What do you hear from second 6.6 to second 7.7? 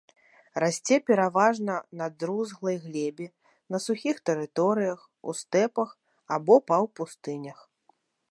паўпустынях.